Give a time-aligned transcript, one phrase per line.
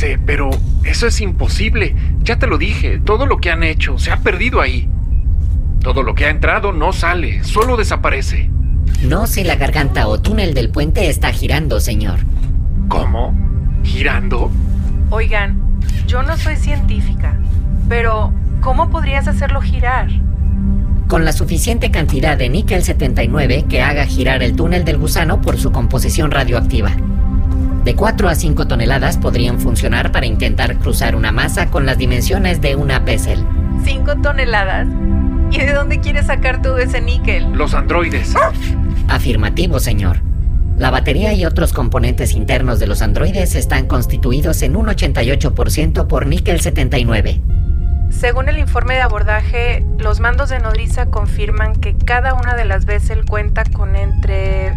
[0.00, 0.50] 13, pero
[0.84, 1.94] eso es imposible.
[2.22, 4.88] Ya te lo dije, todo lo que han hecho se ha perdido ahí.
[5.82, 8.50] Todo lo que ha entrado no sale, solo desaparece.
[9.02, 12.20] No si la garganta o túnel del puente está girando, señor.
[12.88, 13.34] ¿Cómo?
[13.82, 14.50] ¿Girando?
[15.10, 15.60] Oigan,
[16.06, 17.38] yo no soy científica,
[17.88, 20.08] pero ¿cómo podrías hacerlo girar?
[21.08, 25.58] Con la suficiente cantidad de níquel 79 que haga girar el túnel del gusano por
[25.58, 26.92] su composición radioactiva.
[27.84, 32.60] De 4 a 5 toneladas podrían funcionar para intentar cruzar una masa con las dimensiones
[32.60, 33.44] de una Bessel.
[33.84, 34.86] ¿Cinco toneladas?
[35.50, 37.50] ¿Y de dónde quieres sacar todo ese níquel?
[37.52, 38.34] Los androides.
[39.08, 40.20] Afirmativo, señor.
[40.76, 46.26] La batería y otros componentes internos de los androides están constituidos en un 88% por
[46.26, 47.40] níquel 79.
[48.10, 52.84] Según el informe de abordaje, los mandos de nodriza confirman que cada una de las
[52.84, 54.72] Bessel cuenta con entre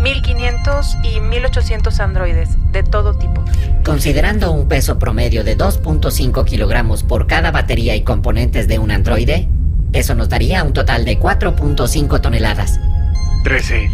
[0.00, 3.44] 1500 y 1800 androides de todo tipo.
[3.84, 9.48] Considerando un peso promedio de 2.5 kilogramos por cada batería y componentes de un androide,
[9.92, 12.78] eso nos daría un total de 4.5 toneladas.
[13.44, 13.90] 13.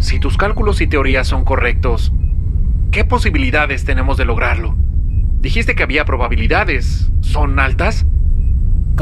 [0.00, 2.12] Si tus cálculos y teorías son correctos,
[2.90, 4.76] ¿qué posibilidades tenemos de lograrlo?
[5.40, 7.10] Dijiste que había probabilidades.
[7.20, 8.04] ¿Son altas?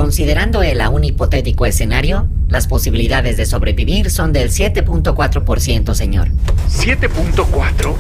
[0.01, 6.29] Considerando el aún hipotético escenario, las posibilidades de sobrevivir son del 7.4%, señor.
[6.70, 7.95] ¿7.4?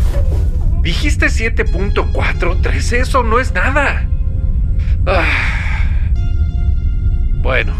[0.82, 2.62] ¿Dijiste 7.4?
[2.62, 4.08] 13, eso no es nada.
[5.06, 5.26] Ah.
[7.42, 7.74] Bueno.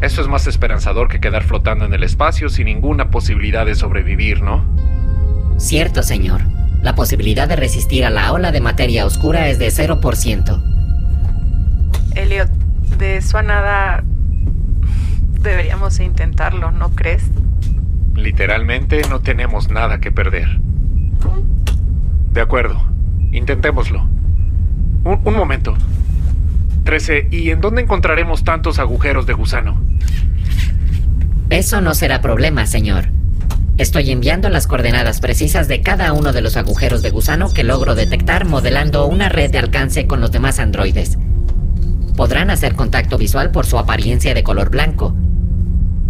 [0.00, 4.40] Eso es más esperanzador que quedar flotando en el espacio sin ninguna posibilidad de sobrevivir,
[4.42, 4.64] ¿no?
[5.56, 6.42] Cierto, señor.
[6.80, 10.75] La posibilidad de resistir a la ola de materia oscura es de 0%.
[12.16, 12.50] Elliot,
[12.98, 14.04] de eso a nada
[15.40, 17.22] deberíamos intentarlo, ¿no crees?
[18.14, 20.48] Literalmente no tenemos nada que perder.
[22.32, 22.82] De acuerdo,
[23.32, 24.02] intentémoslo.
[25.04, 25.76] Un, un momento.
[26.84, 27.28] 13.
[27.30, 29.80] ¿Y en dónde encontraremos tantos agujeros de gusano?
[31.50, 33.06] Eso no será problema, señor.
[33.78, 37.94] Estoy enviando las coordenadas precisas de cada uno de los agujeros de gusano que logro
[37.94, 41.18] detectar modelando una red de alcance con los demás androides.
[42.16, 45.14] Podrán hacer contacto visual por su apariencia de color blanco.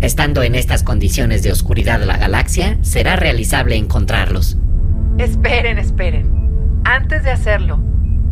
[0.01, 4.57] Estando en estas condiciones de oscuridad de la galaxia, será realizable encontrarlos.
[5.19, 6.31] Esperen, esperen.
[6.85, 7.81] Antes de hacerlo,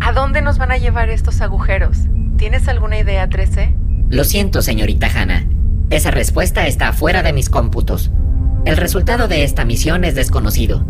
[0.01, 1.99] ¿a dónde nos van a llevar estos agujeros?
[2.37, 3.75] ¿Tienes alguna idea, 13?
[4.09, 5.47] Lo siento, señorita Hanna.
[5.91, 8.13] Esa respuesta está fuera de mis cómputos.
[8.65, 10.85] El resultado de esta misión es desconocido.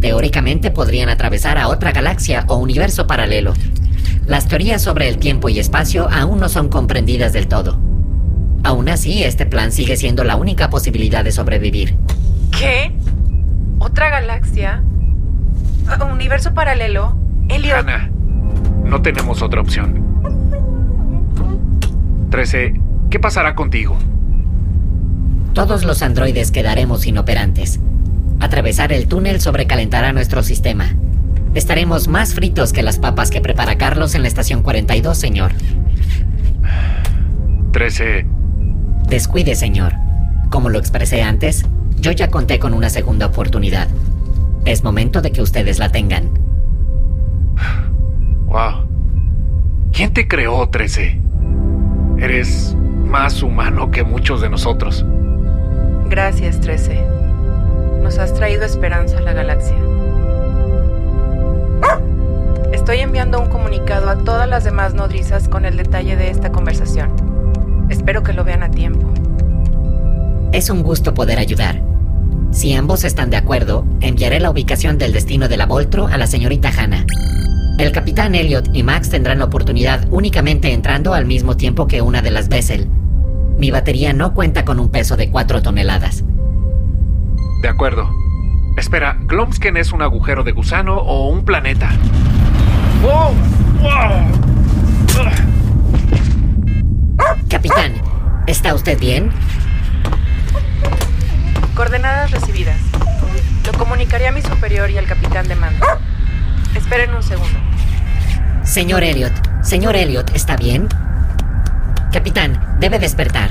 [0.00, 3.54] Teóricamente podrían atravesar a otra galaxia o universo paralelo.
[4.26, 7.78] Las teorías sobre el tiempo y espacio aún no son comprendidas del todo.
[8.62, 11.96] Aún así, este plan sigue siendo la única posibilidad de sobrevivir.
[12.58, 12.92] ¿Qué?
[13.78, 14.82] ¿Otra galaxia?
[16.00, 17.14] ¿Un universo paralelo?
[17.48, 17.78] Elliot.
[17.78, 18.10] Hannah,
[18.84, 20.02] no tenemos otra opción.
[22.30, 22.80] 13.
[23.10, 23.98] ¿Qué pasará contigo?
[25.52, 27.78] Todos los androides quedaremos inoperantes.
[28.40, 30.96] Atravesar el túnel sobrecalentará nuestro sistema.
[31.54, 35.52] Estaremos más fritos que las papas que prepara Carlos en la estación 42, señor.
[37.72, 38.26] 13.
[39.08, 39.92] Descuide, señor.
[40.50, 41.64] Como lo expresé antes,
[42.00, 43.88] yo ya conté con una segunda oportunidad.
[44.64, 46.30] Es momento de que ustedes la tengan.
[48.46, 48.86] Wow.
[49.92, 51.20] ¿Quién te creó, 13?
[52.18, 55.04] Eres más humano que muchos de nosotros.
[56.08, 57.00] Gracias, 13.
[58.02, 59.76] Nos has traído esperanza a la galaxia.
[62.84, 67.86] Estoy enviando un comunicado a todas las demás nodrizas con el detalle de esta conversación.
[67.88, 69.10] Espero que lo vean a tiempo.
[70.52, 71.80] Es un gusto poder ayudar.
[72.50, 76.26] Si ambos están de acuerdo, enviaré la ubicación del destino de la Voltro a la
[76.26, 77.06] señorita Hannah.
[77.78, 82.20] El capitán Elliot y Max tendrán la oportunidad únicamente entrando al mismo tiempo que una
[82.20, 82.86] de las Bessel.
[83.56, 86.22] Mi batería no cuenta con un peso de 4 toneladas.
[87.62, 88.10] De acuerdo.
[88.76, 91.90] Espera, ¿Glomsken es un agujero de gusano o un planeta?
[93.04, 93.34] ¡Wow!
[93.82, 94.24] ¡Wow!
[97.50, 97.92] Capitán,
[98.46, 99.30] ¿está usted bien?
[101.76, 102.78] Coordenadas recibidas.
[103.66, 105.84] Lo comunicaré a mi superior y al capitán de mando.
[106.74, 107.58] Esperen un segundo.
[108.62, 110.88] Señor Elliot, señor Elliot, ¿está bien?
[112.10, 113.50] Capitán, debe despertar.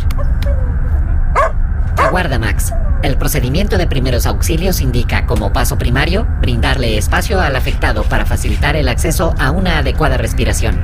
[1.95, 2.73] Aguarda, Max.
[3.03, 8.77] El procedimiento de primeros auxilios indica como paso primario brindarle espacio al afectado para facilitar
[8.77, 10.79] el acceso a una adecuada respiración.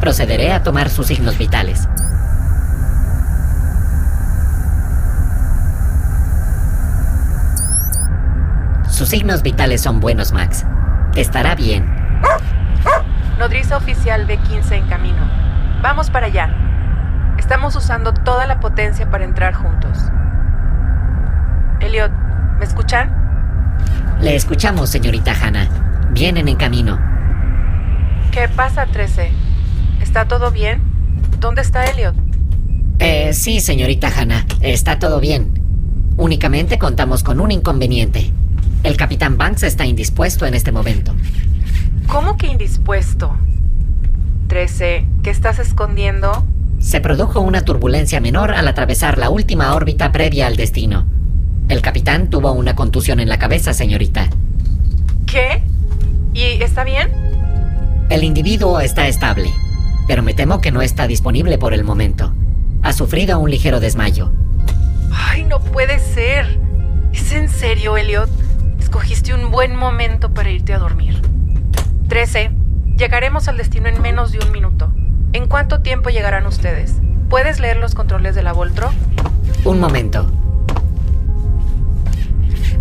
[0.00, 1.88] Procederé a tomar sus signos vitales.
[8.88, 10.64] Sus signos vitales son buenos, Max.
[11.16, 11.84] Estará bien.
[13.40, 15.28] Nodriza oficial B15 en camino.
[15.82, 16.54] Vamos para allá.
[17.38, 19.98] Estamos usando toda la potencia para entrar juntos.
[21.94, 22.10] Elliot,
[22.58, 23.08] ¿me escuchan?
[24.20, 26.08] Le escuchamos, señorita Hannah.
[26.10, 26.98] Vienen en camino.
[28.32, 29.30] ¿Qué pasa, 13?
[30.02, 30.82] ¿Está todo bien?
[31.38, 32.16] ¿Dónde está Elliot?
[32.98, 34.44] Eh, sí, señorita Hannah.
[34.60, 35.52] Está todo bien.
[36.16, 38.32] Únicamente contamos con un inconveniente.
[38.82, 41.14] El capitán Banks está indispuesto en este momento.
[42.08, 43.38] ¿Cómo que indispuesto?
[44.48, 46.44] 13, ¿qué estás escondiendo?
[46.80, 51.13] Se produjo una turbulencia menor al atravesar la última órbita previa al destino.
[51.68, 54.28] El capitán tuvo una contusión en la cabeza, señorita.
[55.26, 55.62] ¿Qué?
[56.34, 57.08] ¿Y está bien?
[58.10, 59.50] El individuo está estable,
[60.06, 62.34] pero me temo que no está disponible por el momento.
[62.82, 64.30] Ha sufrido un ligero desmayo.
[65.10, 66.58] Ay, no puede ser.
[67.12, 68.28] ¿Es en serio, Elliot?
[68.78, 71.22] Escogiste un buen momento para irte a dormir.
[72.08, 72.50] 13.
[72.98, 74.92] Llegaremos al destino en menos de un minuto.
[75.32, 76.96] ¿En cuánto tiempo llegarán ustedes?
[77.30, 78.90] ¿Puedes leer los controles de la Voltro?
[79.64, 80.30] Un momento.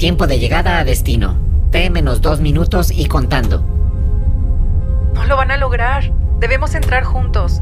[0.03, 1.37] Tiempo de llegada a destino.
[1.71, 3.63] T menos dos minutos y contando.
[5.13, 6.11] No lo van a lograr.
[6.41, 7.61] Debemos entrar juntos.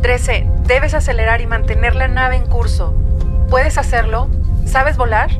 [0.00, 0.46] 13.
[0.68, 2.94] Debes acelerar y mantener la nave en curso.
[3.50, 4.28] ¿Puedes hacerlo?
[4.64, 5.30] ¿Sabes volar?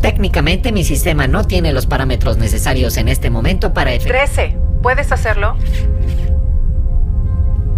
[0.00, 3.98] Técnicamente mi sistema no tiene los parámetros necesarios en este momento para...
[3.98, 4.56] 13.
[4.84, 5.56] ¿Puedes hacerlo?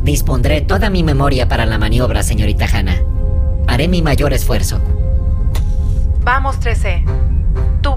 [0.02, 3.02] Dispondré toda mi memoria para la maniobra, señorita Hannah.
[3.68, 4.82] Haré mi mayor esfuerzo.
[6.22, 7.04] Vamos, 13.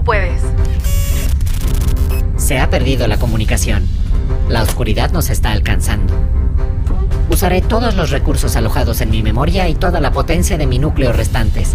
[0.06, 0.40] Puedes.
[2.36, 3.88] Se ha perdido la comunicación.
[4.48, 6.14] La oscuridad nos está alcanzando.
[7.28, 11.12] Usaré todos los recursos alojados en mi memoria y toda la potencia de mi núcleo
[11.12, 11.74] restantes.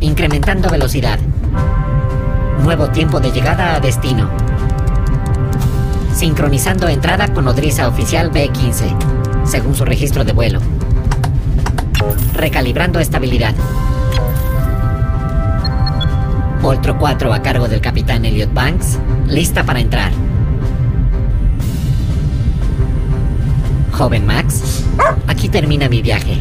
[0.00, 1.18] Incrementando velocidad.
[2.62, 4.28] Nuevo tiempo de llegada a destino.
[6.14, 10.60] Sincronizando entrada con nodriza oficial B15, según su registro de vuelo.
[12.34, 13.54] Recalibrando estabilidad.
[16.62, 20.12] Voltro 4 a cargo del capitán Elliot Banks, lista para entrar.
[23.90, 24.84] Joven Max,
[25.26, 26.40] aquí termina mi viaje.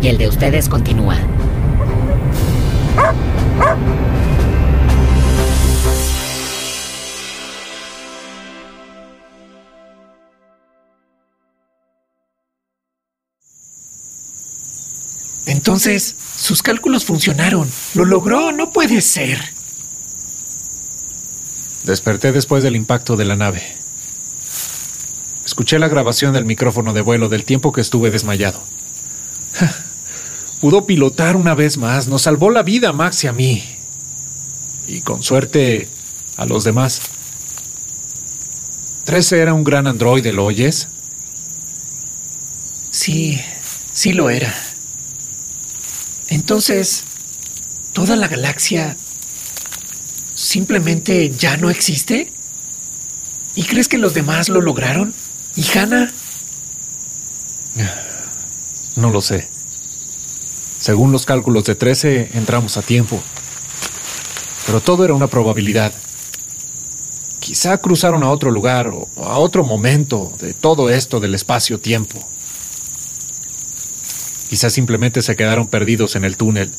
[0.00, 1.18] Y el de ustedes continúa.
[15.44, 17.68] Entonces, sus cálculos funcionaron.
[17.94, 19.40] Lo logró, no puede ser.
[21.82, 23.60] Desperté después del impacto de la nave.
[25.44, 28.62] Escuché la grabación del micrófono de vuelo del tiempo que estuve desmayado.
[30.60, 33.64] Pudo pilotar una vez más, nos salvó la vida Max y a mí.
[34.86, 35.88] Y con suerte
[36.36, 37.00] a los demás.
[39.02, 40.86] ¿Trece era un gran androide, ¿lo oyes?
[42.92, 43.40] Sí,
[43.92, 44.54] sí lo era.
[46.28, 47.02] Entonces,
[47.96, 48.94] ¿toda la galaxia
[50.34, 52.30] simplemente ya no existe?
[53.54, 55.14] ¿Y crees que los demás lo lograron?
[55.56, 56.12] ¿Y Hannah?
[58.96, 59.46] No lo sé.
[60.78, 63.22] Según los cálculos de 13, entramos a tiempo.
[64.64, 65.92] Pero todo era una probabilidad.
[67.40, 72.26] Quizá cruzaron a otro lugar o a otro momento de todo esto del espacio-tiempo.
[74.48, 76.72] Quizá simplemente se quedaron perdidos en el túnel.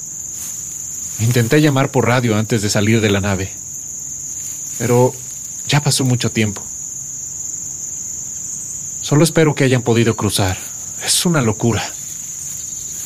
[1.19, 3.51] Intenté llamar por radio antes de salir de la nave.
[4.77, 5.13] Pero
[5.67, 6.62] ya pasó mucho tiempo.
[9.01, 10.57] Solo espero que hayan podido cruzar.
[11.03, 11.83] Es una locura.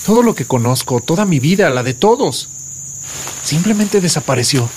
[0.06, 2.50] Todo lo que conozco, toda mi vida, la de todos,
[3.44, 4.68] simplemente desapareció.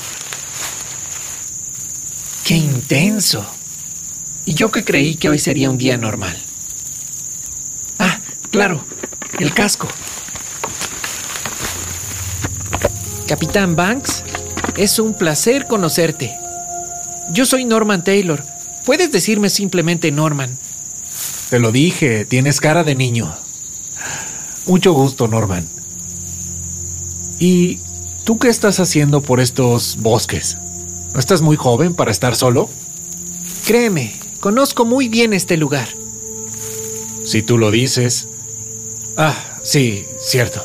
[2.44, 3.44] ¡Qué intenso!
[4.44, 6.36] Y yo que creí que hoy sería un día normal.
[7.98, 8.84] Ah, claro,
[9.38, 9.88] el casco.
[13.26, 14.22] Capitán Banks,
[14.76, 16.36] es un placer conocerte.
[17.32, 18.44] Yo soy Norman Taylor.
[18.84, 20.58] Puedes decirme simplemente Norman.
[21.48, 23.34] Te lo dije, tienes cara de niño.
[24.66, 25.66] Mucho gusto, Norman.
[27.38, 27.80] ¿Y
[28.24, 30.58] tú qué estás haciendo por estos bosques?
[31.14, 32.68] ¿No estás muy joven para estar solo?
[33.66, 35.88] Créeme, conozco muy bien este lugar.
[37.24, 38.28] Si tú lo dices.
[39.16, 40.62] Ah, sí, cierto.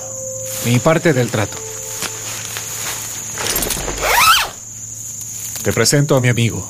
[0.65, 1.68] Mi parte del trato.
[5.63, 6.67] Te presento a mi amigo.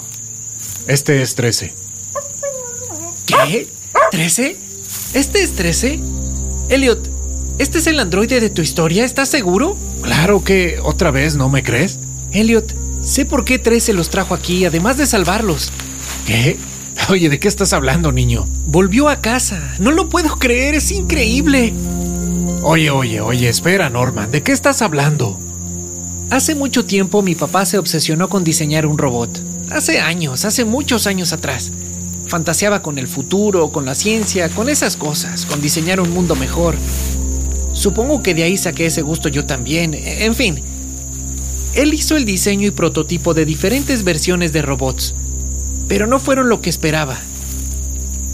[0.88, 1.74] Este es 13.
[3.26, 3.68] ¿Qué?
[4.12, 4.56] ¿13?
[5.14, 6.00] ¿Este es 13?
[6.70, 7.08] Elliot,
[7.60, 9.06] ¿este es el androide de tu historia?
[9.06, 9.78] ¿Estás seguro?
[10.02, 12.00] Claro que otra vez no me crees.
[12.32, 15.72] Elliot, sé por qué 13 los trajo aquí, además de salvarlos.
[16.26, 16.58] ¿Qué?
[17.10, 18.48] Oye, ¿de qué estás hablando, niño?
[18.66, 19.76] Volvió a casa.
[19.80, 21.74] No lo puedo creer, es increíble.
[22.64, 25.40] Oye, oye, oye, espera, Norman, ¿de qué estás hablando?
[26.30, 29.42] Hace mucho tiempo mi papá se obsesionó con diseñar un robot.
[29.72, 31.72] Hace años, hace muchos años atrás.
[32.28, 36.76] Fantaseaba con el futuro, con la ciencia, con esas cosas, con diseñar un mundo mejor.
[37.74, 39.96] Supongo que de ahí saqué ese gusto yo también.
[39.96, 40.62] En fin,
[41.74, 45.16] él hizo el diseño y prototipo de diferentes versiones de robots,
[45.88, 47.18] pero no fueron lo que esperaba.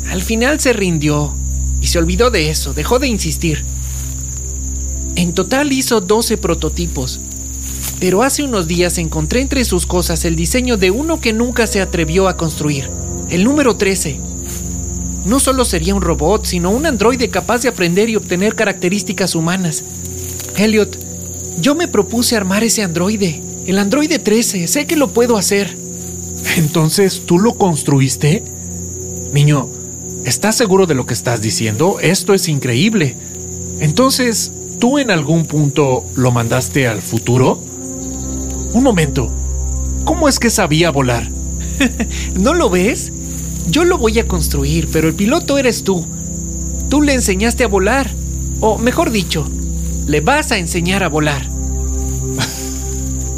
[0.09, 1.33] Al final se rindió
[1.79, 3.63] y se olvidó de eso, dejó de insistir.
[5.15, 7.21] En total hizo 12 prototipos,
[7.99, 11.81] pero hace unos días encontré entre sus cosas el diseño de uno que nunca se
[11.81, 12.89] atrevió a construir,
[13.29, 14.19] el número 13.
[15.25, 19.83] No solo sería un robot, sino un androide capaz de aprender y obtener características humanas.
[20.57, 20.97] Elliot,
[21.59, 25.75] yo me propuse armar ese androide, el androide 13, sé que lo puedo hacer.
[26.57, 28.43] Entonces, ¿tú lo construiste?
[29.33, 29.69] Niño,
[30.25, 31.97] ¿estás seguro de lo que estás diciendo?
[32.01, 33.15] Esto es increíble.
[33.79, 37.59] Entonces, ¿tú en algún punto lo mandaste al futuro?
[38.75, 39.31] Un momento,
[40.03, 41.29] ¿cómo es que sabía volar?
[42.37, 43.13] ¿No lo ves?
[43.69, 46.05] Yo lo voy a construir, pero el piloto eres tú.
[46.89, 48.11] Tú le enseñaste a volar.
[48.59, 49.49] O mejor dicho,
[50.07, 51.47] le vas a enseñar a volar.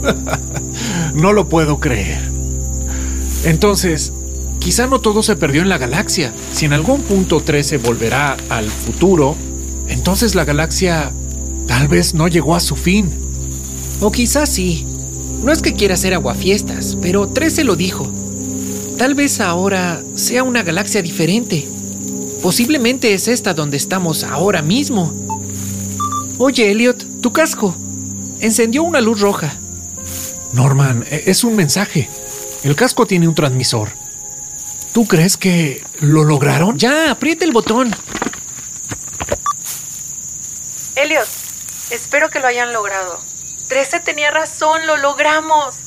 [1.14, 2.32] no lo puedo creer.
[3.44, 4.14] Entonces,
[4.58, 6.34] quizá no todo se perdió en la galaxia.
[6.52, 9.36] Si en algún punto 13 volverá al futuro,
[9.88, 11.12] entonces la galaxia
[11.68, 13.12] tal vez no llegó a su fin.
[14.02, 14.87] O quizás sí.
[15.44, 18.12] No es que quiera hacer aguafiestas, pero 13 lo dijo.
[18.98, 21.68] Tal vez ahora sea una galaxia diferente.
[22.42, 25.14] Posiblemente es esta donde estamos ahora mismo.
[26.38, 27.76] Oye, Elliot, tu casco.
[28.40, 29.54] Encendió una luz roja.
[30.54, 32.10] Norman, e-, es un mensaje.
[32.64, 33.90] El casco tiene un transmisor.
[34.94, 36.78] ¿Tú crees que lo lograron?
[36.78, 37.96] Ya, aprieta el botón.
[40.96, 41.28] Elliot,
[41.92, 43.27] espero que lo hayan logrado.
[43.68, 45.80] Trece tenía razón, lo logramos.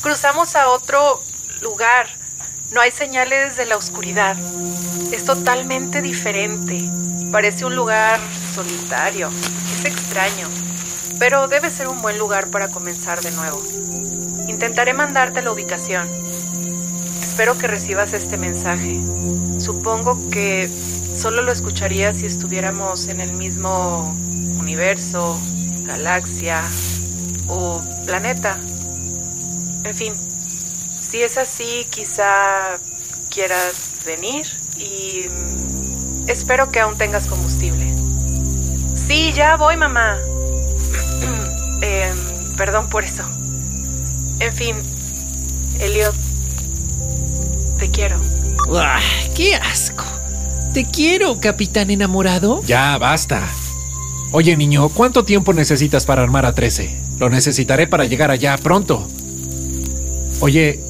[0.00, 1.22] Cruzamos a otro
[1.60, 2.06] lugar.
[2.70, 4.36] No hay señales de la oscuridad.
[5.12, 6.88] Es totalmente diferente.
[7.30, 8.18] Parece un lugar
[8.54, 9.28] solitario.
[9.74, 10.48] Es extraño.
[11.18, 13.62] Pero debe ser un buen lugar para comenzar de nuevo.
[14.48, 16.08] Intentaré mandarte la ubicación.
[17.20, 18.98] Espero que recibas este mensaje.
[19.58, 20.70] Supongo que
[21.14, 24.16] solo lo escucharía si estuviéramos en el mismo
[24.58, 25.38] universo,
[25.84, 26.64] galaxia
[27.50, 28.58] o planeta.
[29.84, 30.12] En fin,
[31.00, 32.78] si es así, quizá
[33.30, 34.46] quieras venir
[34.78, 35.26] y
[36.26, 37.92] espero que aún tengas combustible.
[38.94, 40.16] Sí, ya voy, mamá.
[41.82, 42.12] eh,
[42.56, 43.24] perdón por eso.
[44.38, 44.76] En fin,
[45.80, 46.14] Elliot,
[47.78, 48.18] te quiero.
[48.68, 49.00] ¡Uah,
[49.34, 50.04] ¡Qué asco!
[50.72, 52.62] ¿Te quiero, capitán enamorado?
[52.64, 53.48] Ya, basta.
[54.32, 56.99] Oye, niño, ¿cuánto tiempo necesitas para armar a 13?
[57.20, 59.06] Lo necesitaré para llegar allá pronto.
[60.40, 60.80] Oye,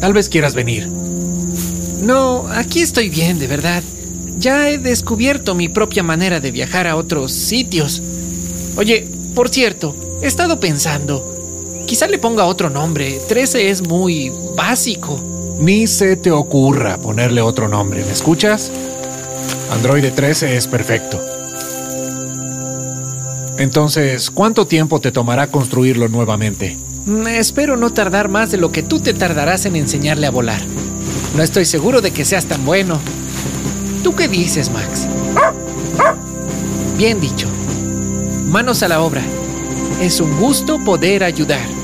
[0.00, 0.88] Tal vez quieras venir.
[0.88, 3.82] No, aquí estoy bien, de verdad.
[4.38, 8.02] Ya he descubierto mi propia manera de viajar a otros sitios.
[8.76, 11.84] Oye, por cierto, he estado pensando.
[11.86, 13.20] Quizá le ponga otro nombre.
[13.28, 15.22] 13 es muy básico.
[15.60, 18.72] Ni se te ocurra ponerle otro nombre, ¿me escuchas?
[19.70, 21.39] Android 13 es perfecto.
[23.60, 26.78] Entonces, ¿cuánto tiempo te tomará construirlo nuevamente?
[27.04, 30.62] Mm, espero no tardar más de lo que tú te tardarás en enseñarle a volar.
[31.36, 32.98] No estoy seguro de que seas tan bueno.
[34.02, 35.06] ¿Tú qué dices, Max?
[36.96, 37.48] Bien dicho.
[38.46, 39.22] Manos a la obra.
[40.00, 41.79] Es un gusto poder ayudar.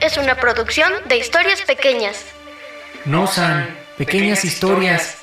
[0.00, 2.24] Es una producción de historias pequeñas.
[3.04, 5.18] No, San, pequeñas historias.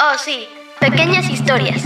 [0.00, 0.48] Oh, sí,
[0.80, 1.82] pequeñas historias.